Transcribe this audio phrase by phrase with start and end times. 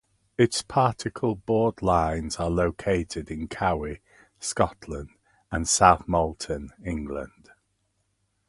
[0.35, 4.01] Its particleboard lines are located in Cowie,
[4.39, 5.11] Scotland
[5.51, 7.51] and South Molton, England.